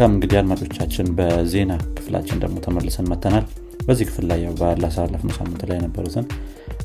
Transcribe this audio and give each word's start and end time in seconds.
መልካም 0.00 0.12
እንግዲህ 0.16 0.36
አድማጮቻችን 0.40 1.06
በዜና 1.16 1.72
ክፍላችን 1.94 2.40
ደግሞ 2.42 2.56
ተመልሰን 2.64 3.06
መጥተናል 3.12 3.46
በዚህ 3.86 4.04
ክፍል 4.08 4.24
ላይ 4.30 4.42
ባሳለፍነው 4.60 5.34
ሳምንት 5.38 5.62
ላይ 5.68 5.76
የነበሩትን 5.78 6.26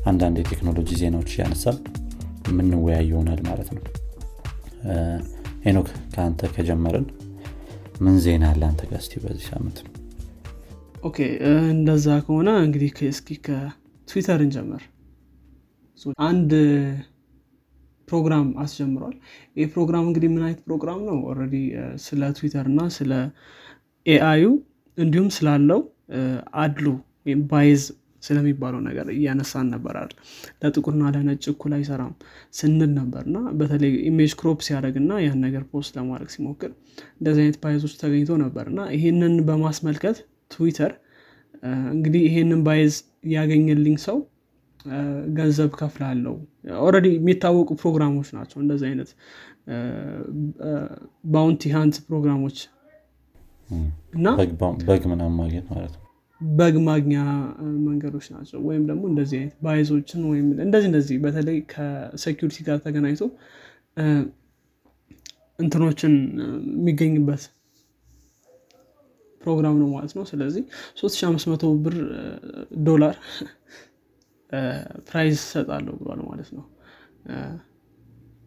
አንዳንድ 0.09 0.37
የቴክኖሎጂ 0.41 0.89
ዜናዎች 1.01 1.29
እያነሳን 1.35 1.77
የምንወያይ 2.47 3.05
ይሆናል 3.09 3.41
ማለት 3.49 3.69
ነው። 3.75 3.83
ሄኖክ 5.65 5.89
ከአንተ 6.15 6.49
ከጀመርን 6.55 7.05
ምን 7.99 8.17
ዜና 8.25 8.49
አለ 8.51 8.63
አንተ 8.69 8.81
ጋር 8.89 8.99
እስቲ 9.03 9.21
በዚህ 9.25 9.45
ሳምንት? 9.51 9.77
okay 11.03 11.19
እንደዛ 11.69 12.17
ከሆነ 12.25 12.49
እንግዲህ 12.65 12.91
እስኪ 13.11 13.37
ከትዊተር 13.45 14.41
እንጀምር 14.47 14.83
አንድ 16.25 16.51
ፕሮግራም 18.07 18.47
አስጀምሯል። 18.63 19.15
ይህ 19.57 19.67
ፕሮግራም 19.73 20.05
እንግዲህ 20.09 20.29
ምን 20.33 20.43
አይነት 20.45 20.61
ፕሮግራም 20.67 21.01
ነው? 21.09 21.17
already 21.29 21.55
ስለ 22.05 22.31
ትዊተር 22.37 22.67
እና 22.71 22.81
ስለ 22.97 23.11
AI 24.05 24.25
ዩ 24.25 24.45
እንዲሁም 24.97 25.29
ስላለው 25.37 25.81
አድሎ 26.63 26.87
ወይም 27.25 27.41
bias 27.51 27.83
ስለሚባለው 28.23 28.79
ነገር 28.87 29.07
እያነሳን 29.13 29.67
ነበር 29.73 29.95
አይደል? 30.01 30.17
ለጥቁርና 30.61 31.03
ለነጭ 31.15 31.43
እኩል 31.51 31.71
አይሰራም 31.77 32.13
ስንል 32.57 32.91
ነበር። 32.99 33.23
እና 33.29 33.37
በተለይ 33.59 33.93
image 34.09 34.33
crop 34.39 34.59
ሲያደርግ 34.67 34.97
እና 35.01 35.13
ያን 35.23 35.39
ነገር 35.45 35.63
post 35.71 35.91
ለማድረግ 35.97 36.29
ሲሞክር 36.35 36.71
እንደዚህ 37.15 37.41
አይነት 37.43 37.57
bias 37.63 37.79
ኦች 37.79 37.95
ተገኝቶ 38.01 38.31
ነበር። 38.43 38.67
እና 38.71 38.81
ይህንን 38.95 39.35
በማስመልከት 39.49 40.19
ትዊተር 40.51 40.93
እንግዲህ 41.93 42.21
ይሄንን 42.27 42.61
bias 42.65 42.93
ያገኘልኝ 43.33 43.97
ሰው 44.05 44.17
ገንዘብ 45.37 45.71
እከፍላለው 45.79 46.35
already 46.81 47.07
የሚታወቁ 47.13 47.69
ፕሮግራሞች 47.81 48.29
ናቸው። 48.37 48.57
እንደዚህ 48.63 48.87
አይነት 48.89 49.09
bounty 51.33 51.71
hunt 51.75 51.97
ፕሮግራሞች 52.07 52.57
እና 54.15 54.27
bug 54.87 55.03
ምናምን 55.11 55.35
ማግኘት 55.41 55.67
ማለት 55.71 55.93
ነው። 55.93 56.01
bug 56.41 56.75
ማግኛ 56.87 57.15
መንገዶች 57.85 58.25
ናቸው። 58.33 58.59
ወይም 58.67 58.83
ደግሞ 58.89 59.03
እንደዚህ 59.11 59.37
አይነት 59.39 59.55
bias 59.65 59.88
ኦችን 59.88 60.21
ወይም 60.31 60.47
እንደዚህ 60.65 60.87
እንደዚህ 60.91 61.17
በተለይ 61.25 61.57
ከ 61.71 61.88
security 61.88 62.57
ጋር 62.67 62.77
ተገናኝቶ 62.85 63.23
እንትኖችን 65.59 66.13
የሚገኝበት 66.73 67.43
ፕሮግራም 69.41 69.75
ነው 69.81 69.87
ማለት 69.95 70.13
ነው። 70.17 70.23
ስለዚህ 70.29 70.63
3500 70.99 71.71
ብር 71.85 71.95
ዶላር 72.83 73.15
prize 75.07 75.37
እሰጣለሁ 75.51 75.93
ብሏል 76.01 76.21
ማለት 76.29 76.49
ነው። 76.57 76.65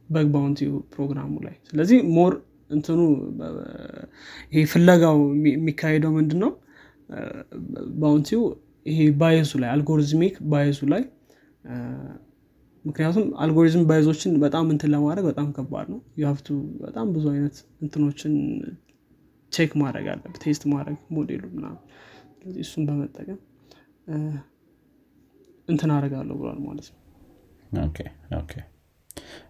bug 0.09 0.27
bounty 0.35 0.61
ፕሮግራሙ 0.95 1.33
ላይ። 1.47 1.57
ስለዚህ 1.71 1.99
more 2.17 2.35
እንትኑ 2.71 3.01
ይሄ 4.53 4.63
ፍለጋው 4.73 5.19
የሚካሄደው 5.51 6.13
ምንድን 6.17 6.41
ነው 6.45 6.53
bounty 8.01 8.32
ው 8.32 8.43
ይሄ 8.87 9.01
bias 9.21 9.42
ኡ 9.42 9.53
ላይ 9.63 9.69
algorithmic 9.75 10.35
bias 10.51 10.71
ኡ 10.71 10.81
ላይ። 10.93 11.03
ምክንያቱም 12.85 13.29
algorithm 13.39 13.85
bias 13.89 14.06
ኦችን 14.06 14.33
በጣም 14.43 14.67
እንትን 14.73 14.91
ለማድረግ 14.95 15.25
በጣም 15.31 15.49
ከባድ 15.57 15.87
ነው። 15.93 16.01
የሀብቱ 16.21 16.49
በጣም 16.83 17.07
ብዙ 17.15 17.25
አይነት 17.33 17.57
እንትኖችን 17.83 18.35
ቼክ 19.53 19.73
ማድረግ 19.83 20.07
አለበት 20.13 20.39
ቴስት 20.45 20.63
ማድረግ 20.73 20.99
ሞዴሉ 21.17 21.43
ምናምን። 21.57 21.83
እሱን 22.63 22.83
በመጠቀም 22.89 23.41
እንትን 25.69 25.91
አደርጋለሁ 25.95 26.35
ብሏል 26.41 26.59
ማለት 26.67 26.87
ነው። 26.91 27.01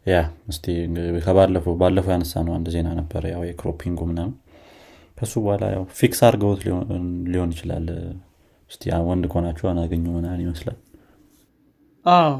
ያ 0.08 0.16
እስቲ 0.50 0.64
ከባለፈው 1.24 1.74
ባለፈው 1.80 2.12
ያነሳ 2.14 2.42
ነው 2.46 2.52
አንድ 2.56 2.66
ዜና 2.74 2.88
ነበረ 2.98 3.22
ያው 3.34 3.42
የክሮፒንጉ 3.48 4.00
ምናምን። 4.10 4.34
ከሱ 5.18 5.34
በኋላ 5.44 5.64
ያው 5.74 5.84
ፊክስ 5.98 6.18
አድርገውት 6.26 6.60
ሊሆን 7.32 7.50
ይችላል። 7.54 7.86
እስቲ 8.70 8.82
ወንድ 9.08 9.24
ከሆናችሁ 9.32 9.66
አናገኙ 9.70 10.04
ምናን 10.16 10.40
ይመስላል። 10.44 10.78
አዎ 12.06 12.32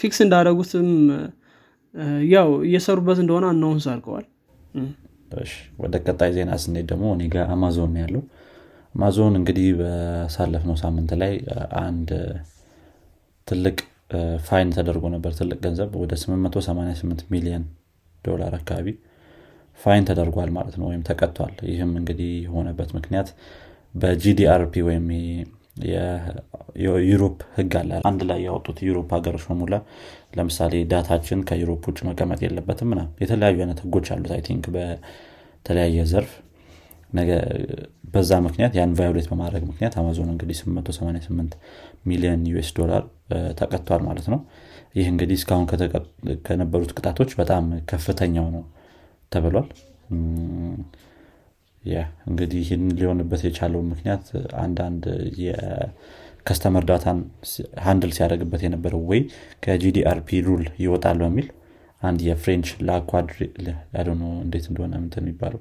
fix 0.00 0.18
እንዳደረጉትም 0.24 0.88
ያው 2.32 2.48
እየሰሩበት 2.66 3.18
እንደሆነ 3.22 3.44
announce 3.52 3.86
አድርገዋል። 3.92 4.26
ወደ 5.82 5.94
ቀጣይ 6.04 6.30
ዜና 6.36 6.52
ስንሄድ 6.62 6.86
ደግሞ 6.92 7.06
እኔ 7.16 7.24
ጋር 7.34 7.44
አማዞን 7.54 7.94
ያለው። 8.02 8.22
አማዞን 8.94 9.34
እንግዲህ 9.40 9.66
ባሳለፍነው 9.80 10.76
ሳምንት 10.82 11.10
ላይ 11.22 11.32
አንድ 11.82 12.10
ትልቅ 13.50 13.76
fine 14.46 14.70
ተደርጎ 14.76 15.04
ነበር። 15.14 15.32
ትልቅ 15.38 15.58
ገንዘብ 15.64 15.90
ወደ 16.02 16.12
888 16.22 17.24
ሚሊዮን 17.34 17.64
ዶላር 18.24 18.52
አካባቢ 18.58 18.88
fine 19.78 20.04
ተደርጓል 20.08 20.50
ማለት 20.56 20.74
ነው 20.80 20.86
ወይም 20.90 21.02
ተቀጥቷል። 21.08 21.54
ይህም 21.70 21.92
እንግዲህ 22.00 22.32
የሆነበት 22.46 22.90
ምክንያት 22.96 23.28
በ 23.94 24.21
GDPR 24.21 24.74
ወይም 24.88 25.06
የ 26.82 26.96
Europe 26.96 27.38
ህግ 27.56 27.72
አለ። 27.80 28.00
አንድ 28.08 28.20
ላይ 28.28 28.40
ያወጡት 28.46 28.78
Europe 28.88 29.08
ሀገሮች 29.16 29.44
በሙሉ 29.48 29.74
ለምሳሌ 30.36 30.74
data 30.92 31.16
ችን 31.16 31.40
ከ 31.48 31.57
Europe 31.57 31.84
ውጭ 31.90 31.98
መቀመጥ 32.08 32.40
የለበትም 32.44 32.90
ምናምን 32.92 33.02
የተለያዩ 33.22 33.58
አይነት 33.64 33.80
ህጎች 33.84 34.08
አሉት። 34.14 34.32
I 34.36 34.42
think 34.48 34.66
በተለያየ 34.76 36.04
ዘርፍ 36.12 36.32
በዛ 38.12 38.30
ምክንያት 38.44 38.72
ያን 38.78 38.92
violate 38.98 39.26
በማድረግ 39.30 39.62
ምክንያት 39.68 39.94
አማዞን 40.00 40.28
እንግዲህ 40.32 40.56
888 40.60 41.54
ሚሊዮን 42.06 42.42
US 42.50 42.70
ዶላር 42.78 43.02
ተቀጥቷል 43.60 44.02
ማለት 44.08 44.26
ነው። 44.32 44.40
ይህ 44.98 45.06
እንግዲህ 45.12 45.36
እስካሁን 45.40 45.66
ከነበሩት 46.46 46.92
ቅጣቶች 46.96 47.32
በጣም 47.40 47.64
ከፍተኛው 47.90 48.46
ነው 48.54 48.64
ተብሏል። 49.32 49.68
እንግዲህ 52.26 52.58
ይህን 52.62 52.82
ሊሆንበት 52.98 53.42
የቻለው 53.46 53.82
ምክንያት 53.90 54.24
አንዳንድ 54.62 55.04
የከስተመር 55.44 56.84
ዳታን 56.90 57.18
ሃንድል 57.84 58.12
ሲያደርግበት 58.16 58.62
የነበረው 58.66 59.02
ወይ 59.10 59.20
ከጂዲአርፒ 59.64 60.40
ሩል 60.48 60.64
ይወጣል 60.84 61.18
በሚል 61.24 61.48
አንድ 62.02 62.20
የፍሬንች 62.26 62.68
ላኳድሪ 62.88 63.38
እንዴት 64.42 64.66
እንደሆነ 64.70 64.94
ምትን 65.02 65.24
የሚባለው 65.24 65.60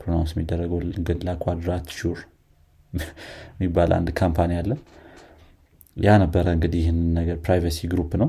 ፕሮናውንስ 0.00 0.32
የሚደረገው 0.34 0.78
ግን 1.00 1.18
ላኳድራቹር 1.28 2.18
የሚባል 3.56 3.90
አንድ 3.96 4.08
ካምፓኒ 4.20 4.52
አለ። 4.60 4.70
ያ 5.96 6.10
ነበረ 6.22 6.46
እንግዲህ 6.56 6.80
ይህን 6.82 7.00
ነገር 7.18 7.36
ፕራይቬሲ 7.44 7.88
ግሩፕ 7.92 8.12
ነው። 8.22 8.28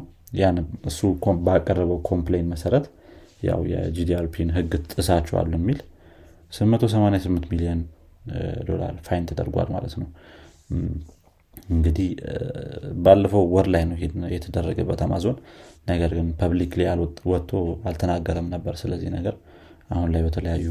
እሱ 0.90 1.00
ባቀረበው 1.46 2.00
ኮምፕሌን 2.09 2.47
መሰረት 2.53 2.85
ያው 3.44 3.59
የ 3.72 3.91
GDPR 3.91 4.30
ን 4.30 4.50
ህግ 4.56 4.72
ጥሳችኋል 4.94 5.50
የሚል 5.57 5.80
888 6.53 7.47
ሚሊዮን 7.52 7.81
ዶላር 8.68 8.94
fine 9.06 9.26
ተደርጓል 9.30 9.68
ማለት 9.75 9.94
ነው። 10.01 10.07
እንግዲህ 11.69 12.09
ባለፈው 13.06 13.44
ወር 13.56 13.68
ላይ 13.74 13.84
ነው 13.88 13.97
የተደረገበት 14.36 15.01
አማዞን። 15.06 15.38
ነገር 15.88 16.12
ግን 16.18 16.28
public 16.42 16.74
ላይ 16.80 16.88
ወጥቶ 17.31 17.51
አልተናገረም 17.90 18.47
ነበር 18.53 18.74
ስለዚህ 18.81 19.09
ነገር። 19.18 19.36
አሁን 19.90 20.09
ላይ 20.13 20.22
በተለያዩ 20.25 20.68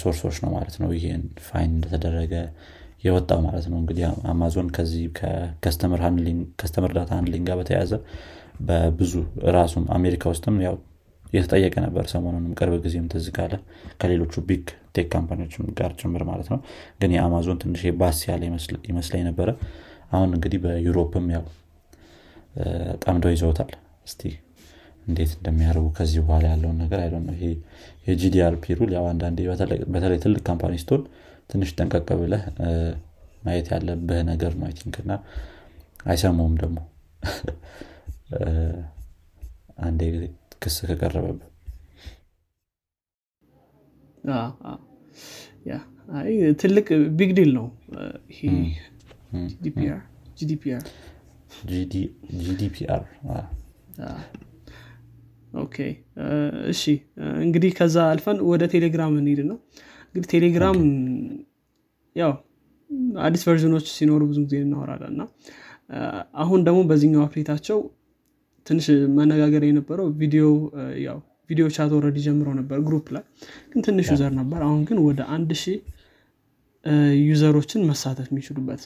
source 0.00 0.22
ኦች 0.22 0.36
ነው 0.44 0.50
ማለት 0.54 0.76
ነው 0.82 0.90
ይህን 0.96 1.24
fine 1.46 1.72
እንደተደረገ 1.72 2.34
የወጣው 3.04 3.40
ማለት 3.46 3.66
ነው። 3.70 3.78
እንግዲህ 3.80 4.04
አማዞን 4.32 4.68
ከዚህ 4.76 5.04
ከ 5.18 5.34
customer 5.34 6.00
data 6.96 7.10
handling 7.16 7.44
ጋር 7.48 7.56
በተያያዘ 7.60 7.92
በብዙ 8.60 9.12
ራሱም 9.56 9.84
አሜሪካ 9.96 10.22
ውስጥም 10.32 10.56
ያው 10.66 10.76
የተጠየቀ 11.32 11.74
ነበር። 11.84 12.04
ሰሞኑንም 12.12 12.52
ቅርብ 12.58 12.74
ጊዜም 12.84 13.06
ትዝ 13.12 13.26
ከሌሎቹ 14.00 14.34
big 14.48 14.64
tech 14.96 15.06
ካምፓኒዎችም 15.14 15.66
ጋር 15.78 15.90
ጭምር 16.00 16.22
ማለት 16.30 16.48
ነው። 16.52 16.58
ግን 17.00 17.12
የአማዞን 17.16 17.58
ትንሽ 17.62 17.82
ባስ 18.00 18.20
ያለ 18.28 18.42
ይመስለኝ 18.90 19.22
ነበረ። 19.30 19.48
አሁን 20.12 20.30
እንግዲህ 20.36 20.60
በ 20.64 20.77
Europe 20.77 21.15
ም 21.15 21.28
ያው 21.36 21.44
ጠምደው 23.04 23.30
ይዘውታል። 23.34 23.70
እስቲ 24.06 24.22
እንዴት 25.06 25.30
እንደሚያደርጉ 25.36 25.86
ከዚህ 25.96 26.20
በኋላ 26.22 26.44
ያለውን 26.52 26.76
ነገር 26.82 26.98
አይ 27.00 27.08
ይሄ 27.34 27.44
የ 28.06 28.29
GDPR 28.29 28.74
rule 28.78 28.90
ያው 28.96 29.04
አንዳንዴ 29.10 29.38
በተለይ 29.92 30.18
ትልቅ 30.24 30.42
company 30.48 30.74
ስትሆን 30.82 31.02
ትንሽ 31.50 31.70
ጠንቀቅ 31.78 32.08
ብለህ 32.20 32.42
ማየት 33.44 33.68
ያለብህ 33.72 34.20
ነገር 34.30 34.52
ነው 34.60 34.68
think። 34.78 34.96
እና 35.02 35.12
አይሰሙም 36.06 36.54
ደግሞ። 36.62 36.78
አንዴ 39.82 40.02
ክስ 40.62 40.76
ከቀረበብህ 40.88 41.38
ትልቅ 46.60 46.86
big 47.18 47.30
deal 47.38 47.50
ነው። 47.56 47.66
ይሄ 48.32 48.40
GDPR 52.48 53.02
okay 55.54 55.76
እሺ። 56.72 56.82
እንግዲህ 57.42 57.70
ከዛ 57.78 57.96
አልፈን 58.12 58.38
ወደ 58.50 58.62
ቴሌግራም 58.74 59.14
እንሂድ 59.20 59.40
ነው 59.50 59.58
እንግዲህ 60.06 60.28
ቴሌግራም 60.34 60.78
ያው 62.16 62.32
አዲስ 63.22 63.42
version 63.48 63.72
ኦች 63.72 63.86
ሲኖሩ 63.96 64.22
ብዙ 64.30 64.38
ጊዜ 64.46 64.56
እናወራለን 64.64 65.12
እና 65.12 65.22
አሁን 66.42 66.60
ደግሞ 66.66 66.80
በዚህኛው 66.90 67.22
update 67.26 67.50
ኣቸው 67.50 67.78
ትንሽ 68.66 68.86
መነጋገር 69.16 69.62
የነበረው 69.68 70.08
ቪዲዮ 70.20 70.44
ያው 71.06 71.18
ቪዲዮ 71.50 71.66
chat 71.76 71.90
ወረድ 71.96 72.16
ጀምረው 72.24 72.54
ነበር 72.58 72.78
group 72.86 73.06
ላይ 73.14 73.24
ግን 73.70 73.80
ትንሽ 73.86 74.06
user 74.12 74.32
ነበር። 74.38 74.60
አሁን 74.66 74.80
ግን 74.88 74.98
ወደ 75.06 75.20
አንድ 75.34 75.50
ሺህ 75.62 75.78
user 77.26 77.48
ኦችን 77.48 77.82
መሳተፍ 77.90 78.28
የሚችሉበት 78.30 78.82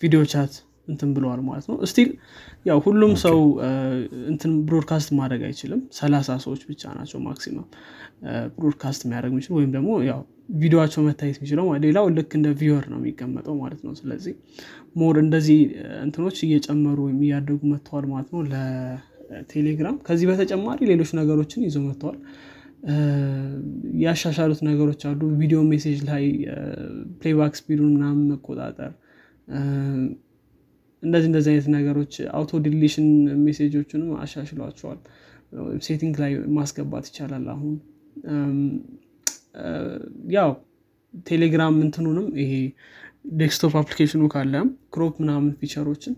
ቪዲዮ 0.00 0.20
chat 0.32 0.54
እንትን 0.88 1.10
ብለዋል 1.14 1.40
ማለት 1.46 1.66
ነው። 1.70 1.76
still 1.90 2.10
ያው 2.66 2.78
ሁሉም 2.84 3.12
ሰው 3.24 3.38
እንትን 4.30 4.52
broadcast 4.68 5.10
ማድረግ 5.18 5.42
አይችልም። 5.48 5.82
ሰላሳ 5.98 6.38
ሰዎች 6.44 6.62
ብቻ 6.70 6.92
ናቸው 6.98 7.20
maximum 7.26 7.66
broadcast 8.56 9.02
የሚያደርግ 9.06 9.32
የሚችሉ 9.34 9.54
ወይም 9.58 9.70
ደግሞ 9.76 9.90
ያው 10.10 10.20
ቪዲዮቸው 10.56 11.02
መታየት 11.06 11.36
የሚችለው 11.38 11.68
ሌላው 11.84 12.06
ልክ 12.16 12.32
እንደ 12.38 12.48
viewer 12.58 12.84
ነው 12.92 12.98
የሚቀመጠው 13.00 13.54
ማለት 13.62 13.80
ነው። 13.86 13.94
ስለዚህ 14.00 14.34
more 14.96 15.16
እንደዚህ 15.22 15.58
እንትኖች 16.04 16.36
እየጨመሩ 16.46 16.98
ወይም 17.06 17.20
እያደጉ 17.24 17.60
መጥተዋል 17.72 18.04
ማለት 18.12 18.28
ነው። 18.34 18.42
ለቴሌግራም 18.52 19.96
ከዚህ 20.06 20.26
በተጨማሪ 20.30 20.78
ሌሎች 20.92 21.10
ነገሮችን 21.20 21.64
ይዘው 21.66 21.84
መጥተዋል። 21.88 22.18
ያሻሻሉት 24.02 24.60
ነገሮች 24.66 25.00
አሉ። 25.08 25.20
ቪዲዮ 25.40 25.60
message 25.70 26.00
ላይ 26.10 26.24
playback 27.20 27.54
speed 27.60 27.77
ኡን 27.77 27.90
ምናምን 27.94 28.24
መቆጣጠር 28.32 28.92
እንደዚህ 31.06 31.28
እንደዚህ 31.30 31.50
አይነት 31.52 31.68
ነገሮች 31.76 32.14
auto 32.36 32.58
deletion 32.64 33.08
message 33.44 33.75
ኦችንም 33.75 34.10
አሻሽሏቸዋል። 34.22 35.00
setting 35.86 36.14
ላይ 36.22 36.32
ማስገባት 36.56 37.04
ይቻላል 37.10 37.46
አሁን። 37.54 37.74
ያው 40.36 40.50
ቴሌግራም 41.26 41.76
እንትኑንም 41.84 42.26
ይሄ 42.42 42.52
desktop 43.38 43.74
application 43.80 44.17
ኑ 44.17 44.24
ካለም 44.34 44.66
crop 44.94 45.14
ምናምን 45.22 45.52
feature 45.60 45.89
ኦችን 45.89 46.14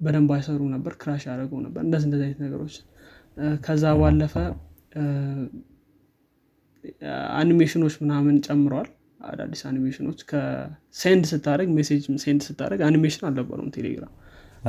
በደንብ 0.00 0.30
አይሰሩ 0.36 0.62
ነበር 0.74 0.92
crash 1.02 1.22
ያደረገው 1.28 1.58
ነበር 1.66 1.82
እንደዚህ 1.86 2.06
እንደዚህ 2.08 2.26
አይነት 2.26 2.40
ነገሮች 2.46 2.74
ከዛ 3.64 3.84
ባለፈ 4.00 4.34
አኒሜሽኖች 7.40 7.94
ምናምን 8.02 8.36
ጨምረዋል 8.46 8.88
አዳዲስ 9.28 9.62
አኒሜሽኖች 9.70 10.20
ከ 10.30 10.61
send 10.61 11.24
ስታደረግ 11.30 11.68
message 11.76 12.04
send 12.24 12.42
ስታደረግ 12.48 12.80
አኒሜሽን 12.88 13.24
አልነበረውም 13.28 13.70
ቴሌግራም 13.76 14.12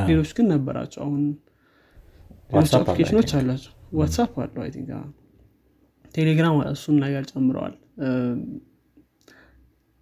ሌሎች 0.07 0.31
ግን 0.37 0.47
ነበራቸው 0.53 1.01
አሁን 1.05 1.21
ሌሎች 2.51 2.73
application 2.77 3.17
ኦች 3.17 3.31
አላቸው። 3.37 3.73
ዋትሳፕ 3.99 4.33
አለው 4.43 4.61
I 4.63 4.69
think። 4.75 4.89
ቴሌግራም 6.15 6.57
እሱን 6.69 6.95
ነገር 7.03 7.23
ጨምረዋል። 7.31 7.73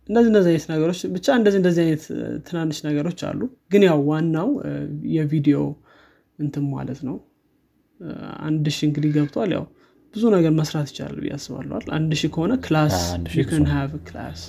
እንደዚህ 0.10 0.30
እንደዚህ 0.32 0.50
አይነት 0.52 0.66
ነገሮች 0.72 1.00
ብቻ 1.14 1.28
እንደዚህ 1.40 1.60
እንደዚህ 1.62 1.82
አይነት 1.86 2.04
ትናንሽ 2.48 2.80
ነገሮች 2.88 3.20
አሉ። 3.30 3.40
ግን 3.72 3.84
ያው 3.88 4.00
ዋናው 4.10 4.50
የቪዲዮ 5.14 5.60
እንትን 6.40 6.66
ማለት 6.74 7.00
ነው። 7.08 7.16
አንድ 8.46 8.66
ሺ 8.76 8.88
እንግዲህ 8.88 9.12
ገብቷል። 9.18 9.52
ያው 9.58 9.66
ብዙ 10.14 10.24
ነገር 10.36 10.52
መስራት 10.60 10.88
ይቻላል 10.92 11.18
ብዬ 11.24 11.32
አስባለው 11.38 11.86
አንድ 11.96 12.12
ሺህ 12.20 12.30
ከሆነ 12.36 12.54
class 12.66 12.96
class 14.10 14.42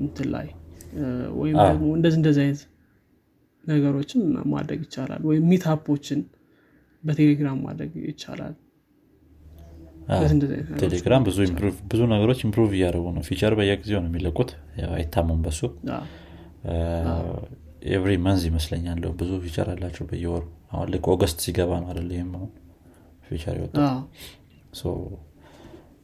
እንትን 0.00 0.28
ላይ 0.34 0.46
ወይም 1.40 1.56
ደግሞ 1.64 1.88
እንደዚህ 1.96 2.18
እንደዚህ 2.20 2.42
አይነት 2.44 2.60
ነገሮችን 3.64 4.20
ማድረግ 4.52 4.80
ይቻላል 4.86 5.22
ወይም 5.28 5.44
meetup 5.50 5.85
ኦችን 5.85 6.20
በቴሌግራም 7.02 7.58
ማድረግ 7.66 7.92
ይቻላል። 8.08 8.54
ቴሌግራም 10.82 11.22
ብዙ 11.90 12.00
ነገሮች 12.12 12.38
improve 12.46 12.70
እያደረጉ 12.76 13.06
ነው። 13.16 13.22
feature 13.28 13.54
በየጊዜው 13.58 14.00
ነው 14.04 14.08
የሚለቁት። 14.10 14.50
አይታሙም 14.92 15.40
በሱ። 15.46 15.60
every 17.88 18.12
month 18.24 18.42
ይመስለኛል። 18.48 19.02
ብዙ 19.20 19.32
feature 19.44 19.68
አላቸው 19.74 20.06
በየወሩ። 20.10 20.44
አሁን 20.72 20.88
ልክ 20.94 21.04
August 21.12 21.38
ሲገባ 21.44 21.72
ነው 21.82 21.90
አደለ 21.92 22.10
ይህም 22.16 22.32
አሁን 22.38 22.50
feature 23.28 23.56
ይወጣ 23.60 23.76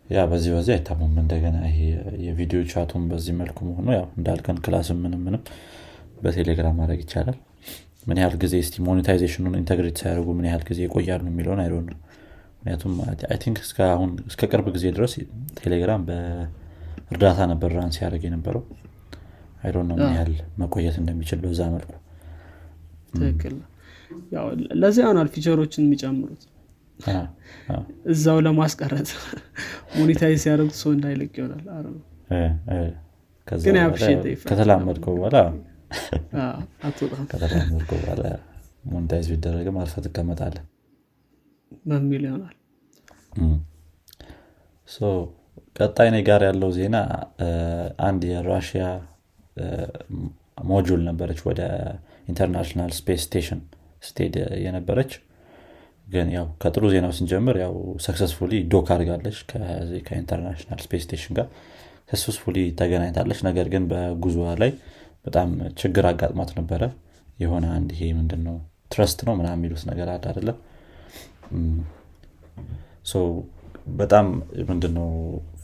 ያ 0.07 0.23
በዚህ 0.31 0.51
በዚህ 0.55 0.73
አይታሙም 0.75 1.15
እንደገና 1.23 1.59
ይሄ 1.69 1.79
የቪዲዮ 2.25 2.59
chat 2.73 2.89
ኡን 2.89 3.05
በዚህ 3.11 3.35
መልኩ 3.39 3.59
መሆኑ 3.69 3.89
ያው 3.97 4.07
እንዳልከን 4.19 4.59
class 4.65 4.89
ም 4.89 4.99
ምንም 5.05 5.23
ምንም 5.27 5.43
በቴሌግራም 6.25 6.77
ማድረግ 6.81 7.01
ይቻላል። 7.05 7.39
ምን 8.09 8.19
ያህል 8.21 8.35
ጊዜ 8.43 8.55
ስ 8.67 8.83
monetization 8.87 9.38
ኑን 9.38 9.55
integrate 9.61 9.99
ሳያደርጉ 10.01 10.29
ምን 10.39 10.47
ያህል 10.49 10.63
ጊዜ 10.69 10.79
ይቆያሉ 10.87 11.25
የሚለውን 11.31 11.61
I 11.63 11.65
don't 11.65 11.75
know 11.85 11.99
ምክንያቱም 12.57 12.93
I 13.27 13.39
think 13.43 13.59
እስከ 14.29 14.43
ቅርብ 14.51 14.67
ጊዜ 14.75 14.85
ድረስ 14.97 15.15
ቴሌግራም 15.59 16.03
በእርዳታ 16.09 17.39
ነበር 17.51 17.71
run 17.77 17.91
ሲያደርግ 17.97 18.23
የነበረው። 18.27 18.63
I 19.63 19.65
don't 19.65 19.77
know 19.89 19.97
ምን 19.99 20.13
ያህል 20.13 20.33
መቆየት 20.61 20.97
እንደሚችል 21.03 21.39
በዛ 21.45 21.61
መልኩ። 21.75 21.93
ትክክል። 23.15 23.55
ለዚህ 24.81 25.03
ይሆናል 25.05 25.29
feature 25.35 25.61
ኦችን 25.61 25.85
የሚጨምሩት። 25.87 26.43
እዛው 28.13 28.39
ለማስቀረት 28.47 29.09
monetize 29.97 30.39
ሲያደርጉት 30.45 30.77
ሰው 30.83 30.91
እንዳይለቅ 30.97 31.33
ይሆናል። 31.39 31.65
ከተላመድከው 34.47 35.15
በኋላ 35.19 35.37
ከተላመድከው 37.31 37.99
በኋላ 38.01 38.23
monetize 38.91 39.27
ቢደረግም 39.33 39.77
አልፈ 39.83 39.95
ትቀመጣለ 40.07 40.57
በሚል 41.87 42.23
ይሆናል። 42.27 42.55
ቀጣይ 45.77 46.09
እኔ 46.15 46.19
ጋር 46.27 46.41
ያለው 46.47 46.71
ዜና 46.77 46.97
አንድ 48.09 48.23
የራሽያ 48.31 48.85
module 50.65 51.01
ነበረች 51.09 51.41
ወደ 51.49 51.61
International 52.29 52.91
Space 52.99 53.23
Station 53.27 53.61
ስትሄድ 54.03 54.35
የነበረች። 54.65 55.13
ግን 56.07 56.29
ያው 56.35 56.47
ከጥሩ 56.63 56.85
ዜናው 56.93 57.13
ስንጀምር 57.19 57.57
ያው 57.63 57.75
successfully 58.07 58.53
dock 58.73 58.89
አድርጋለች 58.95 59.39
ከ 60.07 60.16
International 60.16 60.81
Space 60.85 61.03
Station 61.07 61.35
ጋር። 61.39 61.47
successfully 62.09 62.57
ተገናኝታለች። 62.81 63.39
ነገር 63.49 63.67
ግን 63.75 63.85
በጉዞዋ 63.91 64.49
ላይ 64.63 64.71
በጣም 65.25 65.51
ችግር 65.81 66.05
አጋጥሟት 66.11 66.53
ነበረ። 66.59 66.83
የሆነ 67.39 67.65
አንድ 67.77 67.91
ይሄ 67.95 68.09
ምንድነው 68.19 68.57
thrust 68.91 69.21
ነው 69.27 69.35
ምና 69.39 69.49
የሚሉት 69.55 69.83
ነገር 69.91 70.09
አለ 70.11 70.25
አደለም 70.33 70.59
በጣም 73.95 74.27
ምንድነው 74.69 75.09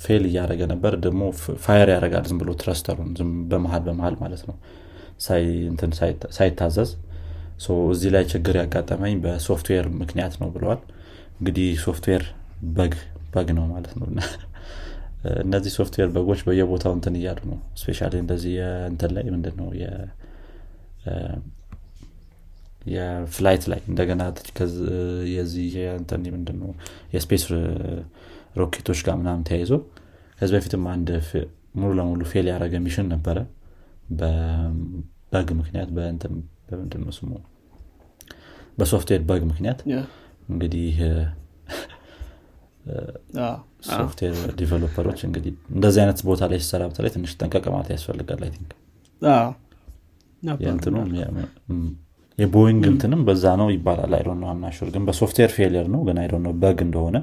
fail 0.02 0.24
እያደረገ 0.28 0.62
ነበር። 0.72 0.92
ደግሞ 1.04 1.22
fire 1.64 1.88
ያደረጋል 1.92 2.24
ዝም 2.30 2.38
ብሎ 2.40 2.50
thruster 2.60 2.93
ኡን 2.93 3.10
በመሀል 3.50 3.82
በመሀል 3.86 4.16
ማለት 4.22 4.42
ነው። 4.48 4.56
ሳይታዘዝ 6.36 6.90
እዚህ 7.90 8.10
ላይ 8.14 8.24
ችግር 8.32 8.54
ያጋጠመኝ 8.60 9.14
በሶፍትዌር 9.24 9.86
ምክንያት 10.00 10.34
ነው 10.42 10.50
ብለዋል። 10.54 10.80
እንግዲህ 11.38 11.68
software 11.84 12.24
bug 12.76 12.94
bug 13.34 13.48
ነው 13.58 13.66
ማለት 13.72 13.92
ነው 13.98 14.06
እነዚህ 15.40 15.72
software 15.76 16.08
bug 16.14 16.25
ኦች 16.25 16.40
በየቦታው 16.46 16.92
እንትን 16.96 17.14
እያሉ 17.18 17.40
ነው። 17.50 17.58
especially 17.80 18.00
እንደዚህ 18.20 18.54
እንትን 18.90 19.10
ላይ 19.16 19.24
ምንድን 19.34 19.56
ነው 19.60 19.68
የ 22.90 23.09
flight 23.09 23.64
ላይ 23.70 23.80
እንደገና 23.90 24.22
የዚህ 25.32 25.72
ምንድን 26.36 26.56
ነው 26.62 26.70
የ 27.14 27.23
space 27.23 27.44
ሮኬቶች 28.56 29.00
ጋር 29.06 29.16
ምናምን 29.20 29.42
ተያይዞ 29.48 29.72
ከዚህ 30.38 30.54
በፊትም 30.56 30.84
አንድ 30.92 31.08
ሙሉ 31.76 31.90
ለሙሉ 31.98 32.22
fail 32.30 32.46
ያደረገ 32.50 32.74
mission 32.84 33.08
ነበረ። 33.12 33.38
በ 34.20 34.71
bug 34.71 35.48
ምክንያት 35.58 35.88
በምንድን 36.68 37.02
ነው 37.02 37.12
ስሙ? 37.16 37.30
በ 38.78 38.87
software 38.87 39.22
bug 39.28 39.42
ምክንያት። 39.50 39.80
እንግዲህ 40.48 40.96
software 43.90 44.36
developer 44.58 45.01
ኦች 45.01 45.20
እንግዲህ 45.26 45.52
እንደዚህ 45.74 46.00
አይነት 46.02 46.20
ቦታ 46.28 46.48
ላይ 46.50 46.58
ሲሰራ 46.62 46.82
በተለይ 46.90 47.10
ትንሽ 47.14 47.32
ጠንቀቅ 47.40 47.64
ማለት 47.74 47.90
ያስፈልጋል 47.94 48.42
I 48.46 48.50
think 48.56 48.72
የቦይንግ 52.38 52.84
እንትንም 52.90 53.22
በዛ 53.26 53.44
ነው 53.60 53.68
ይባላል 53.74 54.12
I 54.18 54.22
don't 54.36 54.48
know 54.52 54.62
I'm 54.62 54.70
not 54.70 54.78
sure 54.78 54.88
ግን 54.94 55.02
በ 55.08 55.17
software 55.17 55.50
failure 55.56 55.86
ነው 55.94 56.02
ግን 56.08 56.18
I 56.22 56.28
don't 56.46 56.52
know 56.62 56.71
bug 56.71 56.78
እንደሆነ 56.86 57.16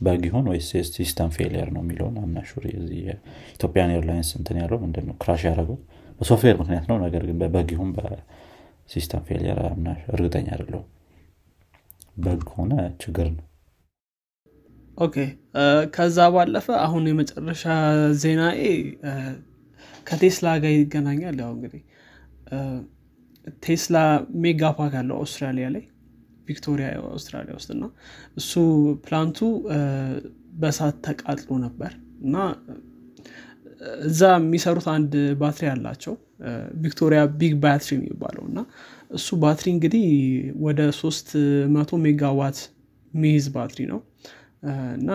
bug 0.00 0.22
ይሆን 0.28 0.46
ወይስ 0.50 0.68
system 0.96 1.30
failure 1.36 1.68
ነው 1.74 1.82
የሚለውን 1.84 2.14
I'm 2.22 2.35
not 2.35 2.47
sure 2.47 2.64
የኢትዮጵያን 2.98 3.90
ኤርላይንስ 3.96 4.30
እንትን 4.38 4.58
ያለው 4.62 4.78
ምንድን 4.84 5.04
ነው 5.08 5.16
crash 5.22 5.42
ያደረገው 5.48 5.78
በሶፍትዌር 6.20 6.56
ምክንያት 6.60 6.86
ነው። 6.90 6.96
ነገር 7.04 7.22
ግን 7.28 7.36
በ 7.42 7.52
bug 7.52 7.68
ይሁን 7.74 7.90
በ 7.96 8.27
system 8.27 9.22
failure 9.28 9.58
እርግጠኛ 10.14 10.46
አይደለሁም። 10.54 10.86
bug 12.24 12.40
ከሆነ 12.48 12.72
ችግር 13.02 13.28
ነው 13.30 13.44
okay። 15.00 15.16
ከዛ 15.94 16.16
ባለፈ 16.34 16.66
አሁን 16.84 17.04
የመጨረሻ 17.10 17.62
ዜና 18.22 18.42
ከቴስላ 20.06 20.48
ጋር 20.62 20.72
ይገናኛል። 20.76 21.36
ያው 21.42 21.50
እንግዲህ 21.56 21.82
ቴስላ 23.64 23.96
ሜጋ 24.42 24.62
ፓክ 24.78 24.94
አለው 25.00 25.16
አውስትራሊያ 25.20 25.66
ላይ 25.74 25.84
ቪክቶሪያ 26.48 26.86
አውስትራሊያ 27.10 27.52
ውስጥ 27.58 27.70
እና 27.76 27.84
እሱ 28.40 28.52
plant 29.04 29.28
ኡ 29.28 29.38
በሳት 30.60 30.96
ተቃጥሎ 31.06 31.50
ነበር 31.66 31.92
እና 32.24 32.36
እዛ 34.08 34.22
የሚሰሩት 34.38 34.86
አንድ 34.94 35.12
ባትሪ 35.40 35.66
አላቸው። 35.72 36.14
ቪክቶሪያ 36.82 37.20
ቢግ 37.40 37.54
ባትሪ 37.62 37.90
የሚባለው 37.98 38.44
እና 38.50 38.58
እሱ 39.16 39.28
ባትሪ 39.42 39.66
እንግዲህ 39.74 40.04
ወደ 40.66 40.80
ሶስት 41.00 41.28
መቶ 41.74 41.90
ሜጋዋት 42.04 42.58
ሚይዝ 43.12 43.46
ባትሪ 43.54 43.80
ነው 43.92 44.00
እና 44.96 45.10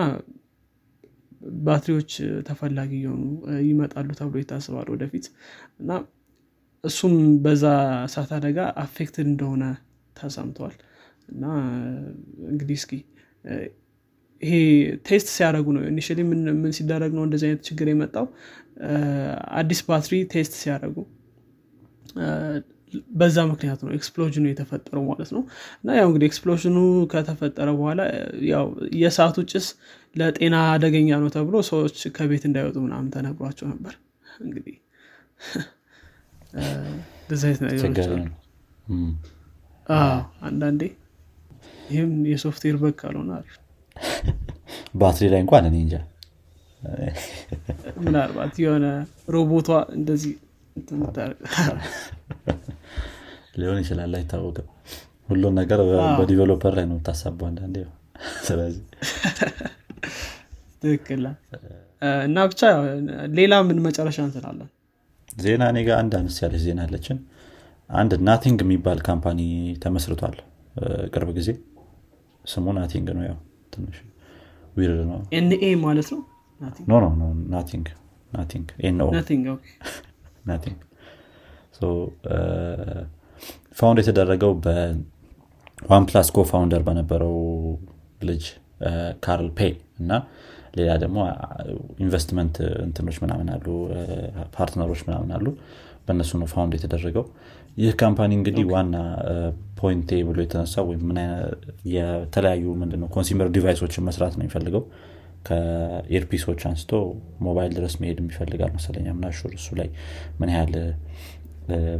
ባትሪዎች 1.65 2.11
ተፈላጊ 2.47 2.91
እየሆኑ 2.99 3.23
ይመጣሉ 3.67 4.09
ተብሎ 4.19 4.35
ይታስባል 4.41 4.87
ወደፊት። 4.93 5.25
እና 5.81 5.89
እሱም 6.83 7.13
በዛ 7.43 7.63
እሳት 8.07 8.31
አደጋ 8.37 8.59
affected 8.83 9.27
እንደሆነ 9.27 9.63
ተሰምተዋል 10.15 10.75
እና 11.29 11.43
እንግዲህ 12.51 12.77
እስኪ 12.79 12.91
ይሄ 14.41 14.53
test 15.07 15.27
ሲያደረጉ 15.35 15.67
ነው 15.75 15.83
initially 15.91 16.19
ምን 16.55 16.71
ሲደረግ 16.77 17.11
ነው 17.17 17.23
እንደዚህ 17.27 17.47
አይነት 17.49 17.61
ችግር 17.69 17.87
የመጣው? 17.91 18.25
አዲስ 19.59 19.79
ባትሪ 19.87 20.15
test 20.33 20.53
ሲያደረጉ 20.61 20.97
በዛ 23.19 23.37
ምክንያት 23.51 23.79
ነው 23.85 23.91
explosion 23.97 24.36
ኡ 24.36 24.45
የተፈጠረው 24.49 25.03
ማለት 25.09 25.29
ነው። 25.35 25.41
እና 25.81 25.97
ያው 25.99 26.07
እንግዲህ 26.09 26.27
explosion 26.29 26.68
ኡ 26.68 26.77
ከተፈጠረ 27.13 27.69
በኋላ 27.77 28.01
ያው 28.51 28.65
የሰዓቱ 29.01 29.45
ጭስ 29.51 29.67
ለጤና 30.15 30.55
አደገኛ 30.73 31.09
ነው 31.23 31.29
ተብሎ 31.35 31.55
ሰዎች 31.69 31.97
ከቤት 32.17 32.43
እንዳይወጡ 32.49 32.77
ምናምን 32.85 33.09
ተነግሯቸው 33.15 33.67
ነበር። 33.73 33.95
እንግዲህ 34.39 34.75
አይነት 37.43 37.61
ነገሮች 37.63 37.99
አንዳንዴ 40.47 40.81
ይህም 41.89 42.11
የሶፍትዌር 42.31 42.75
በግ 42.81 42.95
ካልሆነ 43.01 43.31
አሪፍ 43.37 43.55
ባትሪ 44.95 45.25
ላይ 45.33 45.39
እንኳን 45.43 45.65
እኔ 45.69 45.77
እንጃ። 45.83 45.95
ምናልባት 48.03 48.55
የሆነ 48.63 48.85
ሮቦቷ 49.29 49.69
እንደዚህ 49.97 50.33
ሊሆን 53.55 53.77
ይችላል 53.81 54.13
አይታወቅም። 54.19 54.67
ሁሉን 55.29 55.53
ነገር 55.59 55.79
በዲቨሎፐር 56.19 56.73
ላይ 56.77 56.85
ነው 56.85 56.95
የምታሳበው 56.95 57.47
አንዳንዴ። 57.47 57.77
ስለዚህ 58.47 58.83
ትክክል። 60.83 61.23
እና 62.25 62.37
ብቻ 62.51 62.61
ሌላ 63.37 63.53
ምን 63.67 63.77
መጨረሻ 63.85 64.17
እንስላለን? 64.25 64.67
ዜና 65.37 65.63
እኔ 65.71 65.79
ጋር 65.87 65.95
አንድ 66.01 66.13
አነስ 66.19 66.37
ያለች 66.43 66.61
ዜና 66.65 66.81
አለችን። 66.87 67.17
አንድ 67.89 68.11
Nothing 68.27 68.59
የሚባል 68.65 68.99
company 69.07 69.39
ተመስርቷል 69.83 70.35
ቅርብ 71.13 71.29
ጊዜ። 71.37 71.49
ስሙ 72.45 72.73
Nothing 72.77 73.07
ነው 73.17 73.23
ያው 73.27 73.37
ትንሽ 73.73 73.97
weird 74.77 74.99
ነው። 75.09 75.19
NA 75.37 75.67
ማለት 75.83 76.07
ነው? 76.13 76.21
no 76.89 76.99
no 77.03 77.05
no 77.19 77.21
Nothing 77.53 77.87
Nothing 78.31 78.67
NO 78.81 79.07
Nothing 80.45 80.79
found 83.75 83.99
የተደረገው 84.01 84.51
በ 84.65 86.05
OnePlus 86.09 86.27
co-founder 86.35 86.81
በነበረው 86.87 87.35
ልጅ 88.29 88.43
ካርል 89.25 89.49
ፔይ 89.57 89.71
እና 90.01 90.11
ሌላ 90.77 90.91
ደግሞ 91.03 91.17
ኢንቨስትመንት 92.05 92.55
እንትኖች 92.85 93.17
ምናምን 93.23 93.49
አሉ 93.55 93.67
partner 94.55 94.84
ኦች 94.84 95.01
ምናምን 95.07 95.29
አሉ። 95.37 95.45
በእነሱ 96.07 96.31
ነው 96.41 96.47
found 96.53 96.73
የተደረገው። 96.77 97.25
ይህ 97.77 97.93
company 98.01 98.31
እንግዲህ 98.39 98.65
ዋና 98.73 98.95
point 99.79 99.98
ኤ 99.98 100.09
ብሎ 100.27 100.37
የተነሳ 100.43 100.83
ወይም 100.89 101.07
የተለያዩ 101.95 102.65
ምንድነው 102.81 103.07
consumer 103.15 103.47
device 103.55 103.80
ኦችን 103.80 104.05
መስራት 104.09 104.33
ነው 104.37 104.43
የሚፈልገው። 104.43 104.83
ከ 105.47 105.63
earpiece 105.63 106.28
ኦች 106.28 106.61
አንስቶ 106.69 106.91
ሞባይል 107.47 107.71
ድረስ 107.77 107.95
መሄድ 108.01 108.19
ይፈልጋል 108.27 108.71
መሰለኛ 108.77 109.07
I'm 109.17 109.27
not 109.27 109.38
sure 109.38 109.51
እሱ 109.59 109.67
ላይ 109.79 109.89
ምን 110.39 110.51
ያህል 110.53 110.73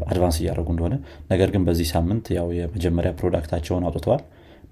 advance 0.07 0.37
እያደረጉ 0.41 0.67
እንደሆነ። 0.73 0.95
ነገር 1.31 1.49
ግን 1.53 1.63
በዚህ 1.67 1.87
ሳምንት 1.93 2.25
ያው 2.37 2.47
የመጀመሪያ 2.57 3.11
product 3.19 3.48
ኣቸውን 3.48 3.85
አውጥተዋል። 3.87 4.23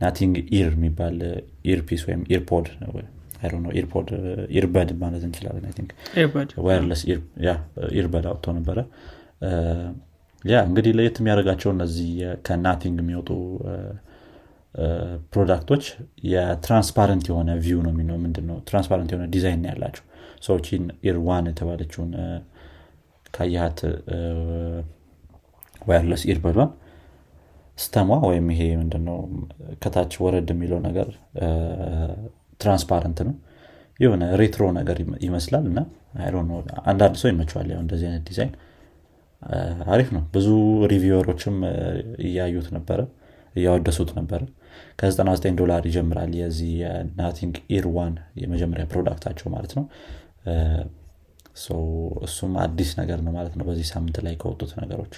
Nothing 0.01 0.35
Ear 0.55 0.69
የሚባል 0.75 1.17
earpiece 1.73 2.01
ወይም 2.07 2.21
earpod 2.33 2.67
earpod 3.79 4.09
earbud 4.57 4.89
ማለት 5.01 5.23
እንችላለን 5.27 5.87
wireless 6.65 7.01
earbud 7.97 8.25
አውጥቶ 8.29 8.53
ነበረ። 8.57 8.77
ያ 10.43 10.55
እንግዲህ 10.67 10.91
ለየት 10.97 11.17
የሚያደርጋቸው 11.19 11.69
እነዚህ 11.73 12.09
ከ 12.47 12.59
Nothing 12.59 12.97
የሚወጡ 13.03 13.29
product 15.33 15.65
ኦች 15.65 15.83
የ 16.29 16.44
transparent 16.44 17.25
የሆነ 17.29 17.49
view 17.63 17.79
ነው 17.83 17.91
ምንድነው? 18.23 18.57
transparent 18.67 19.09
የሆነ 19.13 19.25
ዲዛይን 19.35 19.65
ያላቸው። 19.69 20.03
ሰዎችን 20.41 20.83
Ear 21.09 21.27
One 21.27 21.45
የተባለችውን 21.51 22.11
ካያሃት 23.33 23.79
wireless 25.81 26.23
earbud 26.31 26.53
ኧን 26.53 26.71
stem 27.77 27.96
ኧ 27.96 28.09
ወይም 28.29 28.47
ይሄ 28.53 28.61
ምንድነው 28.81 29.17
ከታች 29.83 30.13
ወረድ 30.23 30.49
የሚለው 30.53 30.79
ነገር 30.87 31.07
transparent 32.61 33.19
ነው። 33.27 33.35
የሆነ 33.99 34.23
retro 34.39 34.63
ነገር 34.77 34.97
ይመስላል 35.25 35.65
እና 35.71 35.79
አንዳንድ 36.91 37.15
ሰው 37.21 37.29
ይመቸዋል 37.31 37.67
ያው 37.73 37.81
እንደዚህ 37.83 38.07
አይነት 38.09 38.23
ዲዛይን። 38.29 38.53
አሪፍ 39.93 40.09
ነው። 40.15 40.23
ብዙ 40.35 40.47
reviewer 40.91 41.28
ኦችም 41.28 41.55
እያዩት 42.27 42.67
ነበረ 42.77 42.99
እያወደሱት 43.55 44.11
ነበረ። 44.19 44.41
ከ99 44.99 45.57
ዶላር 45.59 45.81
ይጀምራል 45.89 46.31
የዚህ 46.39 46.71
የ 46.81 46.98
Nothing 46.98 47.55
Ear 47.75 47.87
One 47.97 48.13
የመጀመሪያ 48.41 48.85
product 48.93 49.20
ኣቸው 49.20 49.47
ማለት 49.55 49.73
ነው 49.77 49.85
እሱም 52.25 52.53
አዲስ 52.63 52.91
ነገር 52.99 53.19
ነው 53.25 53.31
ማለት 53.37 53.53
ነው 53.59 53.65
በዚህ 53.67 53.87
ሳምንት 53.91 54.17
ላይ 54.25 54.35
ከወጡት 54.41 54.71
ነገሮች። 54.81 55.15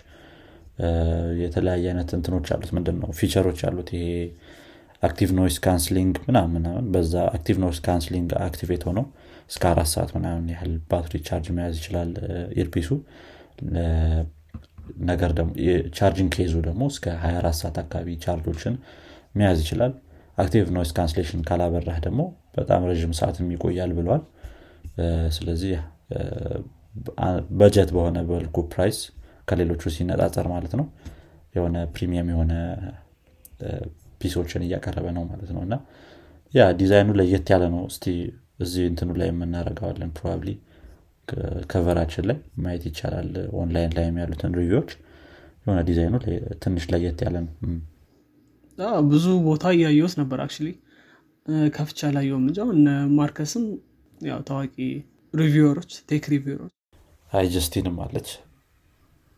የተለያየ 1.42 1.86
አይነት 1.92 2.10
እንትኖች 2.18 2.48
አሉት። 2.56 2.72
ምንድን 2.77 2.98
ነው 3.01 3.10
feature 3.20 3.45
ኦች 3.45 3.60
አሉት። 3.68 3.89
ይሄ 3.96 4.08
active 5.04 5.30
noise 5.38 5.58
cancelling 5.66 6.16
ምናምን 6.27 6.63
በዛ 6.94 7.13
active 7.32 7.58
noise 7.64 7.80
cancelling 7.88 8.30
activate 8.46 8.84
ሆነው 8.89 9.06
እስከ 9.51 9.63
አራት 9.72 9.89
ሰዓት 9.94 10.12
ምናምን 10.18 10.46
ያህል 10.54 10.74
ባትሪ 10.92 11.22
ቻርጅ 11.27 11.48
መያዝ 11.58 11.75
ይችላል። 11.82 12.12
earpiece 12.62 12.84
ኡ 12.84 12.90
ነገር 15.06 15.32
ደግሞ 15.38 15.51
charging 15.98 16.32
case 16.36 16.48
ኡ 16.48 16.54
ደግሞ 16.68 16.84
እስከ 16.94 17.06
24 17.22 17.60
ሰዓት 17.62 17.77
አካባቢ 17.84 18.10
charge 18.25 18.50
ኦችን 18.50 18.75
መያዝ 19.36 19.60
ይችላል። 19.63 19.94
active 20.38 20.70
noise 20.75 20.92
cancellation 20.98 21.42
ካላበራህ 21.48 22.00
ደግሞ 22.06 22.22
በጣም 22.58 22.82
ረዥም 22.89 23.13
ሰዓትም 23.20 23.48
ይቆያል 23.56 23.92
ብለዋል 23.98 24.24
ስለዚህ 25.38 25.72
በጀት 27.60 27.90
በሆነ 27.96 28.18
በልኩ 28.30 28.58
price 28.74 29.00
ከሌሎቹ 29.48 29.84
ሲነጻጸር 29.96 30.46
ማለት 30.54 30.74
ነው። 30.80 30.86
የሆነ 31.56 31.78
premium 31.96 32.30
የሆነ 32.34 32.54
piece 34.22 34.41
ኦችን 34.41 34.64
እያቀረበ 34.66 35.08
ነው 35.18 35.24
ማለት 35.32 35.50
ነው። 35.56 35.62
እና 35.66 35.76
ያ 36.54 36.66
ዲዛይኑ 36.80 37.10
ለየት 37.20 37.48
ያለ 37.54 37.64
ነው። 37.74 37.82
እስቲ 37.92 38.06
እዚህ 38.60 38.84
እንትኑ 38.92 39.10
ላይ 39.22 39.28
የምናደረገዋለን 39.32 40.12
probably 40.18 40.50
cover 41.72 41.94
ኣችን 41.94 42.25
ላይ 42.30 42.38
ማየት 42.64 42.84
ይቻላል። 42.90 43.30
ኦንላይን 43.62 43.94
ላይ 43.98 44.06
ያሉትን 44.22 44.54
review 44.60 44.78
ኦች 44.78 44.90
የሆነ 45.66 45.80
ዲዛይኑ 45.90 46.16
ትንሽ 46.64 46.84
ለየት 46.94 47.20
ያለ 47.26 47.36
ነው። 47.46 47.54
ብዙ 49.10 49.26
ቦታ 49.46 49.66
እያየውት 49.76 50.16
ነበር 50.22 50.40
አክ 50.42 50.54
ከፍቻ 51.74 52.00
እነ 52.74 52.88
ማርከስም 53.18 53.66
ያው 54.26 54.40
ታዋቂ 54.50 54.76
ሪቪወሮች 55.36 55.92
ቴክ 56.10 56.25
ሪቪወሮች 56.34 56.74
አይጀስቲንም 57.32 57.98
አለች። 58.04 58.30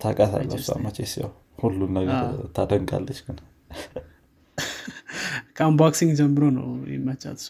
ታቃታለች 0.02 0.66
መቼስ 0.86 1.14
ያው 1.22 1.32
ሁሉን 1.62 1.92
ነገር 1.98 2.18
ታደንቃለች 2.58 3.20
ግን። 3.26 3.38
ከአምባክሲንግ 5.58 6.12
ጀምሮ 6.20 6.44
ነው 6.58 6.68
ይመቻት 6.92 7.38
እሷ። 7.42 7.50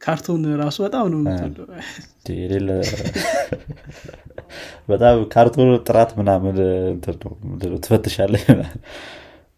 ካርቱን 0.00 0.42
ራሱ 0.60 0.76
በጣም 0.84 1.06
ነው 1.12 1.18
በጣም 4.88 5.16
ካርቱን 5.32 5.70
ጥራት 5.88 6.10
ምናምን 6.20 6.56
ትፈትሻለች 7.82 8.44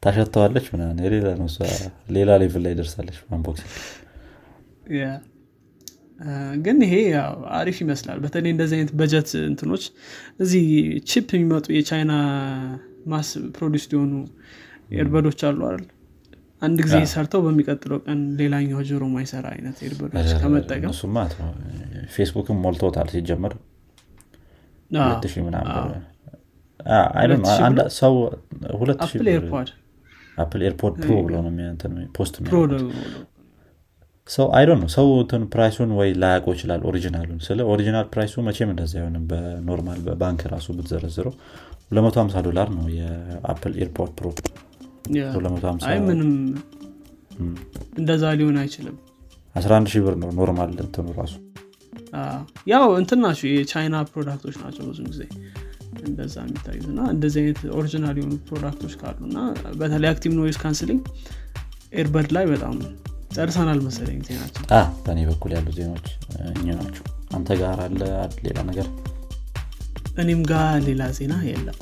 ታሸተዋለች 0.03 0.67
ምናምን 0.73 0.99
የሌለ 1.05 1.29
ነው 1.41 1.49
ሌላ 2.11 2.31
level 2.43 2.63
ላይ 2.67 2.75
ደርሳለች 2.81 3.19
unboxing 3.31 3.73
ግን 6.65 6.79
ይሄ 6.85 6.95
አሪፍ 7.59 7.77
ይመስላል። 7.83 8.19
በተለይ 8.25 8.51
እንደዚህ 8.55 8.77
አይነት 8.79 8.93
በጀት 9.01 9.31
እንትኖች 9.49 9.85
እዚህ 10.41 10.65
cheap 11.11 11.29
የሚመጡ 11.37 11.67
የቻይና 11.77 12.13
mass 13.07 13.29
produce 13.57 13.85
የሆኑ 13.93 14.13
earbud 14.97 15.23
ኦች 15.23 15.41
አሉ 15.49 15.61
አይደል? 15.69 15.85
አንድ 16.63 16.79
ጊዜ 16.87 16.97
ሰርተው 17.13 17.41
በሚቀጥለው 17.45 17.99
ቀን 18.05 18.19
ሌላኛው 18.41 18.81
ጆሮ 18.89 19.05
ማይሰራ 19.15 19.47
አይነት 19.55 19.79
earbud 19.87 20.12
ኦች 20.12 20.29
ከመጠቀም 20.43 20.93
ፌስቡክም 22.17 22.59
ሞልቶታል 22.65 23.09
ምናምን 25.47 26.01
ሰው 27.99 28.15
ሁለት 28.81 29.01
አፕል 30.39 30.61
ኤርፖድ 30.67 30.95
ፕሮ 31.01 31.15
ብሎ 31.27 31.35
ነው 31.47 31.51
ፖስት 32.17 32.35
ሰው 34.29 34.47
አይዶ 34.57 34.71
ነው 34.81 34.89
ሰው 34.95 35.07
እንትን 35.17 35.43
ፕራይሱን 35.53 35.91
ወይ 35.99 36.11
ላያቆ 36.23 36.47
ይችላል 36.57 36.83
ኦሪጂናሉን 36.91 37.41
ስለ 37.47 37.61
ኦሪጂናል 37.73 38.07
ፕራይሱ 38.13 38.35
መቼም 38.47 38.71
እንደዚ 38.73 38.93
አይሆንም 39.01 39.25
በኖርማል 39.31 39.99
በባንክ 40.07 40.43
ራሱ 40.53 40.67
ብትዘረዝረው 40.77 41.35
250 41.93 42.45
ዶላር 42.47 42.69
ነው 42.77 42.85
የአፕል 42.99 43.73
ኤርፖድ 43.83 44.13
ፕሮ። 44.19 44.29
ምንም 46.09 46.31
እንደዛ 47.99 48.25
ሊሆን 48.41 48.57
አይችልም። 48.63 48.97
11 49.55 49.91
ሺህ 49.93 50.03
ብር 50.07 50.15
ነው 50.23 50.31
normal 50.39 50.71
እንትኑ 50.85 51.09
ራሱ። 51.21 51.35
ያው 52.73 52.87
እንትን 53.01 53.21
ናቸው 53.25 53.47
የቻይና 53.51 53.97
product 54.11 54.40
ኦች 54.40 54.57
ናቸው 54.63 54.85
ብዙ 54.91 55.01
ጊዜ 55.11 55.23
እንደዛ 56.03 56.35
የሚታዩት 56.45 56.87
እና 56.93 57.01
እንደዚህ 57.15 57.41
አይነት 57.43 57.61
original 57.79 58.17
የሆኑ 58.21 58.35
product 58.49 58.78
ኦች 58.78 58.95
ካሉ 59.01 59.19
እና 59.29 59.39
በተለይ 59.81 60.09
active 60.13 60.33
noise 60.39 60.57
cancelling 60.63 61.03
earbud 61.95 62.29
ላይ 62.37 62.45
በጣም 62.53 62.77
ጨርሰናል 63.35 63.81
መሰለኝ 63.87 64.19
ዜናችን። 64.29 64.65
በእኔ 65.05 65.21
በኩል 65.31 65.53
ያሉ 65.57 65.69
ዜናዎች 65.77 66.09
እኚ 66.51 66.67
ናቸው። 66.81 67.05
አንተ 67.37 67.49
ጋር 67.61 67.79
አለ 67.85 68.01
ሌላ 68.45 68.59
ነገር? 68.71 68.87
እኔም 70.23 70.41
ጋር 70.51 70.75
ሌላ 70.87 71.03
ዜና 71.19 71.35
የለም። 71.49 71.77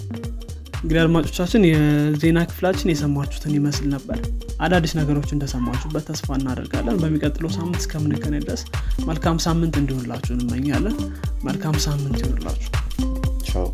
እንግዲህ 0.80 1.00
አድማጮቻችን 1.02 1.62
የዜና 1.68 2.38
ክፍላችን 2.50 2.90
የሰማችሁትን 2.92 3.54
ይመስል 3.56 3.86
ነበር። 3.94 4.18
አዳዲስ 4.60 4.92
ነገሮች 4.98 5.30
እንደሰማችሁበት 5.34 6.04
ተስፋ 6.10 6.28
እናደርጋለን። 6.38 7.00
በሚቀጥለው 7.02 7.50
ሳምንት 7.56 7.80
እስከምንገናኝ 7.82 8.42
ድረስ 8.46 8.62
መልካም 9.08 9.38
ሳምንት 9.46 9.76
እንዲሆንላችሁ 9.80 10.32
እንመኛለን። 10.36 10.96
መልካም 11.44 11.76
ሳምንት 11.86 12.18
ይሆንላችሁ 12.22 12.70
ቻው 13.48 13.66